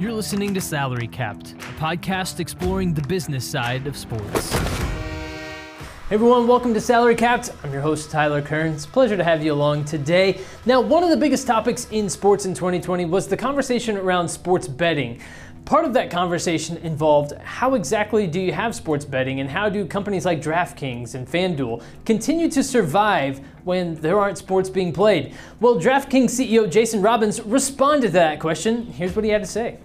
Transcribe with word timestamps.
You're 0.00 0.14
listening 0.14 0.54
to 0.54 0.62
Salary 0.62 1.08
Capped, 1.08 1.52
a 1.52 1.72
podcast 1.78 2.40
exploring 2.40 2.94
the 2.94 3.02
business 3.02 3.46
side 3.46 3.86
of 3.86 3.98
sports. 3.98 4.50
Hey 4.54 6.14
everyone, 6.14 6.48
welcome 6.48 6.72
to 6.72 6.80
Salary 6.80 7.14
Capped. 7.14 7.50
I'm 7.62 7.70
your 7.70 7.82
host, 7.82 8.10
Tyler 8.10 8.38
a 8.38 8.72
pleasure 8.86 9.18
to 9.18 9.22
have 9.22 9.44
you 9.44 9.52
along 9.52 9.84
today. 9.84 10.40
Now, 10.64 10.80
one 10.80 11.02
of 11.02 11.10
the 11.10 11.18
biggest 11.18 11.46
topics 11.46 11.86
in 11.90 12.08
sports 12.08 12.46
in 12.46 12.54
2020 12.54 13.04
was 13.04 13.28
the 13.28 13.36
conversation 13.36 13.98
around 13.98 14.26
sports 14.26 14.66
betting. 14.66 15.20
Part 15.66 15.84
of 15.84 15.92
that 15.92 16.10
conversation 16.10 16.78
involved 16.78 17.32
how 17.32 17.74
exactly 17.74 18.26
do 18.26 18.40
you 18.40 18.54
have 18.54 18.74
sports 18.74 19.04
betting 19.04 19.40
and 19.40 19.50
how 19.50 19.68
do 19.68 19.84
companies 19.84 20.24
like 20.24 20.40
DraftKings 20.40 21.14
and 21.14 21.28
FanDuel 21.28 21.82
continue 22.06 22.48
to 22.52 22.64
survive 22.64 23.42
when 23.64 23.96
there 23.96 24.18
aren't 24.18 24.38
sports 24.38 24.70
being 24.70 24.94
played? 24.94 25.34
Well, 25.60 25.76
DraftKings 25.76 26.30
CEO 26.30 26.70
Jason 26.70 27.02
Robins 27.02 27.42
responded 27.42 28.06
to 28.06 28.12
that 28.14 28.40
question. 28.40 28.86
Here's 28.86 29.14
what 29.14 29.26
he 29.26 29.30
had 29.30 29.42
to 29.42 29.46
say 29.46 29.78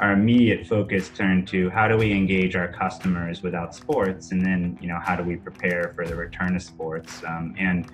our 0.00 0.12
immediate 0.12 0.66
focus 0.66 1.08
turned 1.08 1.48
to 1.48 1.70
how 1.70 1.88
do 1.88 1.96
we 1.96 2.12
engage 2.12 2.54
our 2.54 2.68
customers 2.68 3.42
without 3.42 3.74
sports 3.74 4.32
and 4.32 4.44
then 4.44 4.78
you 4.80 4.88
know 4.88 4.98
how 5.02 5.16
do 5.16 5.22
we 5.22 5.36
prepare 5.36 5.92
for 5.94 6.06
the 6.06 6.14
return 6.14 6.54
of 6.56 6.62
sports? 6.62 7.22
Um, 7.26 7.54
and 7.58 7.90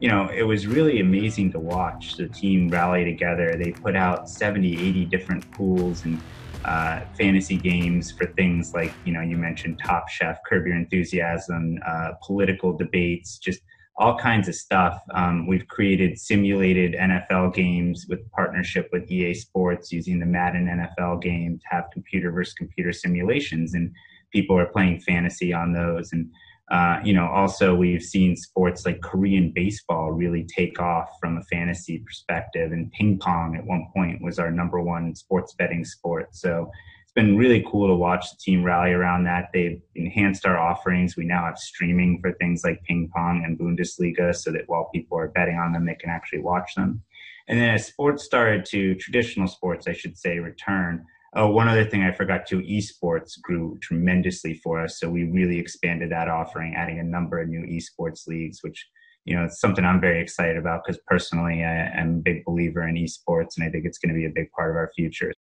you 0.00 0.08
know 0.08 0.28
it 0.28 0.42
was 0.42 0.66
really 0.66 1.00
amazing 1.00 1.52
to 1.52 1.58
watch 1.58 2.16
the 2.16 2.28
team 2.28 2.68
rally 2.68 3.04
together. 3.04 3.56
They 3.56 3.72
put 3.72 3.96
out 3.96 4.28
70 4.28 4.74
80 4.74 5.04
different 5.06 5.50
pools 5.52 6.04
and 6.04 6.20
uh, 6.64 7.00
fantasy 7.16 7.56
games 7.56 8.10
for 8.10 8.26
things 8.26 8.72
like 8.72 8.92
you 9.04 9.12
know 9.12 9.20
you 9.20 9.36
mentioned 9.36 9.78
top 9.84 10.08
chef 10.08 10.38
curb 10.46 10.66
your 10.66 10.76
enthusiasm 10.76 11.78
uh, 11.86 12.12
political 12.22 12.74
debates 12.76 13.38
just 13.38 13.60
all 13.96 14.18
kinds 14.18 14.48
of 14.48 14.54
stuff. 14.54 15.00
Um, 15.14 15.46
we've 15.46 15.68
created 15.68 16.18
simulated 16.18 16.94
NFL 16.94 17.54
games 17.54 18.06
with 18.08 18.28
partnership 18.32 18.88
with 18.92 19.10
EA 19.10 19.34
Sports 19.34 19.92
using 19.92 20.18
the 20.18 20.26
Madden 20.26 20.66
NFL 20.66 21.22
game 21.22 21.58
to 21.58 21.64
have 21.70 21.84
computer 21.92 22.32
versus 22.32 22.54
computer 22.54 22.92
simulations, 22.92 23.74
and 23.74 23.92
people 24.32 24.58
are 24.58 24.66
playing 24.66 25.00
fantasy 25.00 25.52
on 25.52 25.72
those. 25.72 26.12
And 26.12 26.30
uh, 26.70 26.98
you 27.04 27.12
know, 27.12 27.28
also 27.28 27.74
we've 27.74 28.02
seen 28.02 28.36
sports 28.36 28.86
like 28.86 29.00
Korean 29.02 29.52
baseball 29.54 30.12
really 30.12 30.44
take 30.44 30.80
off 30.80 31.08
from 31.20 31.36
a 31.36 31.42
fantasy 31.44 31.98
perspective, 31.98 32.72
and 32.72 32.90
ping 32.92 33.18
pong 33.18 33.54
at 33.56 33.64
one 33.64 33.86
point 33.94 34.22
was 34.22 34.38
our 34.38 34.50
number 34.50 34.80
one 34.80 35.14
sports 35.14 35.54
betting 35.54 35.84
sport. 35.84 36.34
So 36.34 36.70
been 37.14 37.36
really 37.36 37.64
cool 37.70 37.86
to 37.86 37.94
watch 37.94 38.30
the 38.30 38.36
team 38.40 38.64
rally 38.64 38.92
around 38.92 39.24
that. 39.24 39.50
They've 39.52 39.80
enhanced 39.94 40.46
our 40.46 40.58
offerings. 40.58 41.16
We 41.16 41.24
now 41.24 41.44
have 41.44 41.58
streaming 41.58 42.20
for 42.20 42.32
things 42.32 42.62
like 42.64 42.82
ping 42.82 43.08
pong 43.14 43.44
and 43.44 43.58
Bundesliga 43.58 44.34
so 44.34 44.50
that 44.52 44.64
while 44.66 44.90
people 44.92 45.18
are 45.18 45.28
betting 45.28 45.56
on 45.56 45.72
them, 45.72 45.86
they 45.86 45.94
can 45.94 46.10
actually 46.10 46.40
watch 46.40 46.74
them. 46.74 47.02
And 47.46 47.60
then 47.60 47.74
as 47.74 47.86
sports 47.86 48.24
started 48.24 48.64
to, 48.66 48.94
traditional 48.96 49.46
sports, 49.46 49.86
I 49.86 49.92
should 49.92 50.16
say, 50.18 50.38
return, 50.38 51.04
Oh, 51.36 51.48
one 51.50 51.66
other 51.66 51.84
thing 51.84 52.04
I 52.04 52.12
forgot 52.12 52.46
to 52.46 52.60
esports 52.60 53.40
grew 53.40 53.76
tremendously 53.82 54.54
for 54.54 54.80
us. 54.80 55.00
So 55.00 55.10
we 55.10 55.24
really 55.24 55.58
expanded 55.58 56.12
that 56.12 56.28
offering, 56.28 56.76
adding 56.76 57.00
a 57.00 57.02
number 57.02 57.40
of 57.40 57.48
new 57.48 57.66
esports 57.66 58.28
leagues, 58.28 58.62
which 58.62 58.86
you 59.24 59.34
know 59.34 59.44
it's 59.44 59.60
something 59.60 59.84
I'm 59.84 60.00
very 60.00 60.20
excited 60.22 60.56
about 60.56 60.82
because 60.84 61.00
personally 61.08 61.64
I 61.64 61.90
am 61.98 62.16
a 62.18 62.22
big 62.22 62.44
believer 62.44 62.86
in 62.86 62.94
esports 62.94 63.56
and 63.56 63.66
I 63.66 63.70
think 63.70 63.84
it's 63.84 63.98
going 63.98 64.14
to 64.14 64.18
be 64.18 64.26
a 64.26 64.32
big 64.32 64.50
part 64.52 64.70
of 64.70 64.76
our 64.76 64.92
future. 64.94 65.32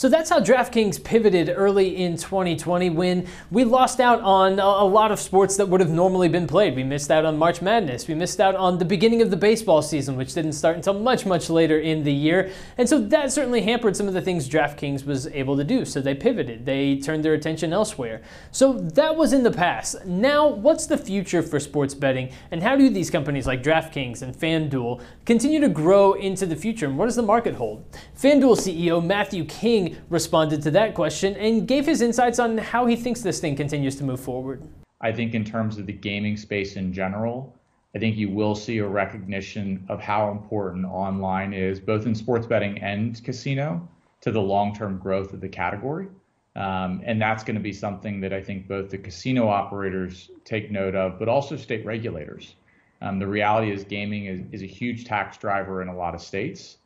So 0.00 0.08
that's 0.08 0.30
how 0.30 0.40
DraftKings 0.40 1.04
pivoted 1.04 1.52
early 1.54 1.94
in 1.94 2.16
2020 2.16 2.88
when 2.88 3.26
we 3.50 3.64
lost 3.64 4.00
out 4.00 4.22
on 4.22 4.58
a 4.58 4.84
lot 4.86 5.12
of 5.12 5.20
sports 5.20 5.58
that 5.58 5.68
would 5.68 5.82
have 5.82 5.90
normally 5.90 6.30
been 6.30 6.46
played. 6.46 6.74
We 6.74 6.84
missed 6.84 7.10
out 7.10 7.26
on 7.26 7.36
March 7.36 7.60
Madness. 7.60 8.08
We 8.08 8.14
missed 8.14 8.40
out 8.40 8.56
on 8.56 8.78
the 8.78 8.86
beginning 8.86 9.20
of 9.20 9.30
the 9.30 9.36
baseball 9.36 9.82
season, 9.82 10.16
which 10.16 10.32
didn't 10.32 10.54
start 10.54 10.76
until 10.76 10.94
much, 10.94 11.26
much 11.26 11.50
later 11.50 11.78
in 11.78 12.02
the 12.02 12.14
year. 12.14 12.50
And 12.78 12.88
so 12.88 12.98
that 12.98 13.30
certainly 13.30 13.60
hampered 13.60 13.94
some 13.94 14.08
of 14.08 14.14
the 14.14 14.22
things 14.22 14.48
DraftKings 14.48 15.04
was 15.04 15.26
able 15.26 15.54
to 15.58 15.64
do. 15.64 15.84
So 15.84 16.00
they 16.00 16.14
pivoted, 16.14 16.64
they 16.64 16.96
turned 16.96 17.22
their 17.22 17.34
attention 17.34 17.74
elsewhere. 17.74 18.22
So 18.52 18.72
that 18.72 19.14
was 19.14 19.34
in 19.34 19.42
the 19.42 19.50
past. 19.50 20.06
Now, 20.06 20.48
what's 20.48 20.86
the 20.86 20.96
future 20.96 21.42
for 21.42 21.60
sports 21.60 21.92
betting? 21.92 22.32
And 22.50 22.62
how 22.62 22.74
do 22.74 22.88
these 22.88 23.10
companies 23.10 23.46
like 23.46 23.62
DraftKings 23.62 24.22
and 24.22 24.34
FanDuel 24.34 25.02
continue 25.26 25.60
to 25.60 25.68
grow 25.68 26.14
into 26.14 26.46
the 26.46 26.56
future? 26.56 26.86
And 26.86 26.96
what 26.96 27.04
does 27.04 27.16
the 27.16 27.22
market 27.22 27.56
hold? 27.56 27.84
FanDuel 28.18 28.56
CEO 28.56 29.04
Matthew 29.04 29.44
King 29.50 29.96
responded 30.08 30.62
to 30.62 30.70
that 30.70 30.94
question 30.94 31.34
and 31.36 31.66
gave 31.66 31.84
his 31.84 32.00
insights 32.00 32.38
on 32.38 32.56
how 32.56 32.86
he 32.86 32.96
thinks 32.96 33.20
this 33.20 33.40
thing 33.40 33.56
continues 33.56 33.96
to 33.96 34.04
move 34.04 34.20
forward. 34.20 34.62
I 35.00 35.12
think, 35.12 35.34
in 35.34 35.44
terms 35.44 35.76
of 35.76 35.86
the 35.86 35.92
gaming 35.92 36.36
space 36.36 36.76
in 36.76 36.92
general, 36.92 37.54
I 37.94 37.98
think 37.98 38.16
you 38.16 38.30
will 38.30 38.54
see 38.54 38.78
a 38.78 38.86
recognition 38.86 39.84
of 39.88 40.00
how 40.00 40.30
important 40.30 40.84
online 40.86 41.52
is, 41.52 41.80
both 41.80 42.06
in 42.06 42.14
sports 42.14 42.46
betting 42.46 42.78
and 42.78 43.22
casino, 43.24 43.86
to 44.20 44.30
the 44.30 44.40
long 44.40 44.74
term 44.74 44.98
growth 44.98 45.32
of 45.32 45.40
the 45.40 45.48
category. 45.48 46.06
Um, 46.54 47.02
and 47.04 47.20
that's 47.20 47.42
going 47.42 47.56
to 47.56 47.62
be 47.62 47.72
something 47.72 48.20
that 48.20 48.32
I 48.32 48.40
think 48.40 48.68
both 48.68 48.90
the 48.90 48.98
casino 48.98 49.48
operators 49.48 50.30
take 50.44 50.70
note 50.70 50.94
of, 50.94 51.18
but 51.18 51.28
also 51.28 51.56
state 51.56 51.84
regulators. 51.84 52.54
Um, 53.02 53.18
the 53.18 53.26
reality 53.26 53.72
is, 53.72 53.82
gaming 53.82 54.26
is, 54.26 54.42
is 54.52 54.62
a 54.62 54.66
huge 54.66 55.04
tax 55.04 55.36
driver 55.38 55.82
in 55.82 55.88
a 55.88 55.96
lot 55.96 56.14
of 56.14 56.20
states. 56.20 56.76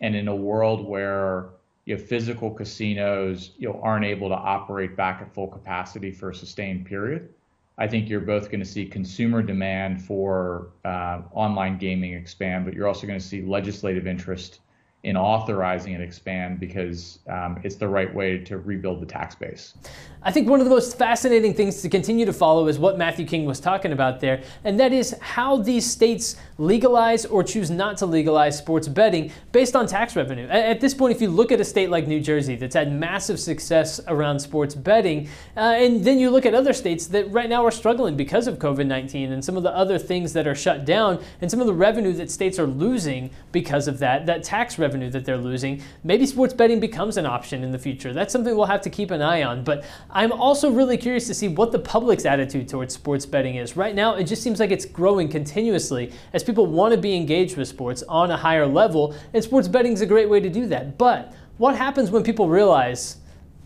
And 0.00 0.16
in 0.16 0.28
a 0.28 0.36
world 0.36 0.86
where 0.86 1.50
you 1.86 1.96
know, 1.96 2.02
physical 2.02 2.50
casinos 2.50 3.52
you 3.58 3.68
know, 3.68 3.80
aren't 3.82 4.04
able 4.04 4.28
to 4.28 4.34
operate 4.34 4.96
back 4.96 5.20
at 5.20 5.32
full 5.34 5.48
capacity 5.48 6.10
for 6.10 6.30
a 6.30 6.34
sustained 6.34 6.86
period. 6.86 7.28
I 7.76 7.88
think 7.88 8.08
you're 8.08 8.20
both 8.20 8.50
going 8.50 8.60
to 8.60 8.66
see 8.66 8.86
consumer 8.86 9.42
demand 9.42 10.02
for 10.02 10.68
uh, 10.84 11.22
online 11.32 11.76
gaming 11.76 12.14
expand, 12.14 12.64
but 12.64 12.74
you're 12.74 12.86
also 12.86 13.06
going 13.06 13.18
to 13.18 13.24
see 13.24 13.42
legislative 13.42 14.06
interest 14.06 14.60
in 15.04 15.18
authorizing 15.18 15.92
it 15.92 16.00
expand 16.00 16.58
because 16.58 17.18
um, 17.28 17.60
it's 17.62 17.76
the 17.76 17.86
right 17.86 18.12
way 18.12 18.38
to 18.38 18.58
rebuild 18.58 19.00
the 19.00 19.06
tax 19.06 19.34
base. 19.34 19.74
I 20.22 20.32
think 20.32 20.48
one 20.48 20.60
of 20.60 20.64
the 20.64 20.70
most 20.70 20.96
fascinating 20.96 21.52
things 21.52 21.82
to 21.82 21.90
continue 21.90 22.24
to 22.24 22.32
follow 22.32 22.66
is 22.68 22.78
what 22.78 22.96
Matthew 22.96 23.26
King 23.26 23.44
was 23.44 23.60
talking 23.60 23.92
about 23.92 24.20
there, 24.20 24.42
and 24.64 24.80
that 24.80 24.94
is 24.94 25.14
how 25.20 25.58
these 25.58 25.88
states 25.88 26.36
legalize 26.56 27.26
or 27.26 27.44
choose 27.44 27.70
not 27.70 27.98
to 27.98 28.06
legalize 28.06 28.56
sports 28.56 28.88
betting 28.88 29.30
based 29.52 29.76
on 29.76 29.86
tax 29.86 30.16
revenue. 30.16 30.48
At 30.48 30.80
this 30.80 30.94
point, 30.94 31.14
if 31.14 31.20
you 31.20 31.28
look 31.28 31.52
at 31.52 31.60
a 31.60 31.64
state 31.64 31.90
like 31.90 32.06
New 32.06 32.20
Jersey 32.20 32.56
that's 32.56 32.74
had 32.74 32.90
massive 32.90 33.38
success 33.38 34.00
around 34.08 34.38
sports 34.38 34.74
betting, 34.74 35.28
uh, 35.58 35.74
and 35.76 36.02
then 36.02 36.18
you 36.18 36.30
look 36.30 36.46
at 36.46 36.54
other 36.54 36.72
states 36.72 37.06
that 37.08 37.30
right 37.30 37.50
now 37.50 37.62
are 37.66 37.70
struggling 37.70 38.16
because 38.16 38.46
of 38.46 38.58
COVID 38.58 38.86
19 38.86 39.32
and 39.32 39.44
some 39.44 39.58
of 39.58 39.62
the 39.62 39.76
other 39.76 39.98
things 39.98 40.32
that 40.32 40.46
are 40.46 40.54
shut 40.54 40.86
down, 40.86 41.22
and 41.42 41.50
some 41.50 41.60
of 41.60 41.66
the 41.66 41.74
revenue 41.74 42.14
that 42.14 42.30
states 42.30 42.58
are 42.58 42.66
losing 42.66 43.28
because 43.52 43.86
of 43.86 43.98
that, 43.98 44.24
that 44.24 44.42
tax 44.42 44.78
revenue 44.94 45.10
that 45.10 45.24
they're 45.24 45.36
losing, 45.36 45.82
maybe 46.04 46.24
sports 46.24 46.54
betting 46.54 46.78
becomes 46.78 47.16
an 47.16 47.26
option 47.26 47.64
in 47.64 47.72
the 47.72 47.78
future. 47.78 48.12
That's 48.12 48.32
something 48.32 48.54
we'll 48.56 48.66
have 48.66 48.80
to 48.82 48.90
keep 48.90 49.10
an 49.10 49.20
eye 49.20 49.42
on. 49.42 49.64
But 49.64 49.84
I'm 50.08 50.30
also 50.30 50.70
really 50.70 50.96
curious 50.96 51.26
to 51.26 51.34
see 51.34 51.48
what 51.48 51.72
the 51.72 51.80
public's 51.80 52.24
attitude 52.24 52.68
towards 52.68 52.94
sports 52.94 53.26
betting 53.26 53.56
is. 53.56 53.76
Right 53.76 53.94
now, 53.94 54.14
it 54.14 54.24
just 54.24 54.42
seems 54.42 54.60
like 54.60 54.70
it's 54.70 54.86
growing 54.86 55.28
continuously 55.28 56.12
as 56.32 56.44
people 56.44 56.66
want 56.66 56.94
to 56.94 57.00
be 57.00 57.16
engaged 57.16 57.56
with 57.56 57.66
sports 57.66 58.04
on 58.04 58.30
a 58.30 58.36
higher 58.36 58.66
level, 58.66 59.16
and 59.32 59.42
sports 59.42 59.66
betting 59.66 59.92
is 59.92 60.00
a 60.00 60.06
great 60.06 60.28
way 60.28 60.38
to 60.38 60.48
do 60.48 60.66
that. 60.66 60.96
But 60.96 61.34
what 61.58 61.76
happens 61.76 62.12
when 62.12 62.22
people 62.22 62.48
realize 62.48 63.16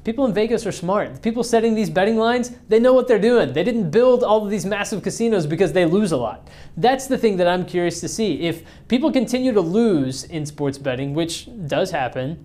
people 0.09 0.25
in 0.25 0.33
Vegas 0.33 0.65
are 0.65 0.73
smart. 0.73 1.17
The 1.17 1.21
people 1.21 1.45
setting 1.45 1.75
these 1.75 1.91
betting 1.91 2.17
lines, 2.17 2.53
they 2.67 2.81
know 2.81 2.95
what 2.95 3.07
they're 3.07 3.19
doing. 3.19 3.53
They 3.53 3.63
didn't 3.63 3.91
build 3.91 4.25
all 4.25 4.43
of 4.43 4.49
these 4.49 4.65
massive 4.65 5.03
casinos 5.03 5.47
because 5.47 5.75
they 5.75 5.85
lose 5.85 6.13
a 6.13 6.17
lot. 6.17 6.49
That's 6.79 7.07
the 7.07 7.19
thing 7.19 7.37
that 7.37 7.47
I'm 7.47 7.67
curious 7.67 8.01
to 8.01 8.09
see. 8.09 8.41
If 8.41 8.63
people 8.89 9.13
continue 9.13 9.53
to 9.53 9.61
lose 9.61 10.25
in 10.25 10.47
sports 10.47 10.79
betting, 10.79 11.13
which 11.13 11.51
does 11.67 11.91
happen, 11.91 12.43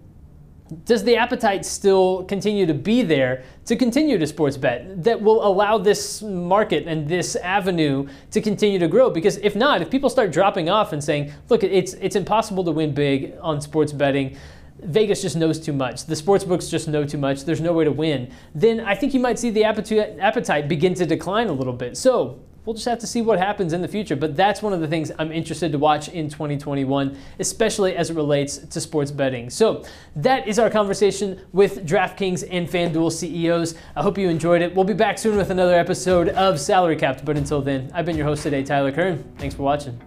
does 0.84 1.06
the 1.06 1.16
appetite 1.16 1.66
still 1.66 2.26
continue 2.26 2.66
to 2.66 2.74
be 2.74 3.02
there 3.02 3.46
to 3.64 3.78
continue 3.78 4.18
to 4.18 4.28
sports 4.28 4.58
bet 4.58 5.02
that 5.02 5.22
will 5.22 5.48
allow 5.48 5.78
this 5.78 6.22
market 6.22 6.86
and 6.86 7.08
this 7.08 7.38
avenue 7.38 8.06
to 8.32 8.42
continue 8.42 8.78
to 8.78 8.90
grow? 8.90 9.10
Because 9.10 9.38
if 9.38 9.56
not, 9.56 9.82
if 9.82 9.90
people 9.90 10.10
start 10.10 10.34
dropping 10.34 10.70
off 10.70 10.92
and 10.92 11.02
saying, 11.02 11.32
look, 11.48 11.64
it's, 11.64 11.94
it's 11.94 12.18
impossible 12.18 12.66
to 12.66 12.72
win 12.72 12.94
big 12.94 13.36
on 13.42 13.62
sports 13.62 13.94
betting, 13.94 14.36
Vegas 14.80 15.22
just 15.22 15.36
knows 15.36 15.60
too 15.60 15.74
much, 15.74 16.06
the 16.06 16.16
sports 16.16 16.44
books 16.44 16.68
just 16.68 16.88
know 16.88 17.06
too 17.06 17.18
much, 17.18 17.46
there's 17.46 17.62
no 17.62 17.74
way 17.74 17.86
to 17.86 17.92
win, 17.92 18.32
then 18.54 18.80
I 18.80 18.96
think 18.96 19.14
you 19.14 19.20
might 19.20 19.40
see 19.40 19.50
the 19.50 19.64
appetite 19.64 20.68
begin 20.68 20.94
to 20.96 21.06
decline 21.06 21.48
a 21.48 21.54
little 21.54 21.74
bit. 21.74 21.96
So 21.96 22.40
we'll 22.66 22.74
just 22.74 22.88
have 22.88 23.00
to 23.00 23.08
see 23.08 23.22
what 23.22 23.40
happens 23.40 23.74
in 23.74 23.82
the 23.82 23.88
future. 23.88 24.16
But 24.16 24.36
that's 24.36 24.62
one 24.62 24.74
of 24.74 24.80
the 24.80 24.88
things 24.88 25.12
I'm 25.20 25.32
interested 25.32 25.72
to 25.74 25.78
watch 25.78 26.10
in 26.10 26.30
2021, 26.30 27.18
especially 27.40 27.96
as 27.96 28.10
it 28.10 28.16
relates 28.16 28.58
to 28.58 28.82
sports 28.82 29.12
betting. 29.12 29.50
So 29.50 29.84
that 30.16 30.48
is 30.48 30.60
our 30.60 30.70
conversation 30.70 31.42
with 31.52 31.86
DraftKings 31.86 32.48
and 32.50 32.68
FanDuel 32.68 33.12
CEOs. 33.12 33.76
I 33.96 34.02
hope 34.02 34.18
you 34.18 34.30
enjoyed 34.30 34.62
it. 34.62 34.74
We'll 34.76 34.86
be 34.86 34.94
back 34.94 35.18
soon 35.18 35.36
with 35.38 35.50
another 35.50 35.76
episode 35.76 36.30
of 36.30 36.60
Salary 36.60 36.96
Capped. 36.96 37.26
But 37.26 37.38
until 37.38 37.62
then, 37.62 37.92
I've 37.94 38.06
been 38.06 38.18
your 38.18 38.26
host 38.26 38.44
today, 38.44 38.64
Tyler 38.64 38.92
Kern. 38.92 39.24
Thanks 39.38 39.56
for 39.56 39.64
watching. 39.64 40.00